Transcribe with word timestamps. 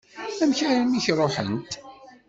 Amek 0.41 0.59
armi 0.69 0.95
i 0.97 1.01
k-ṛuḥent? 1.05 1.71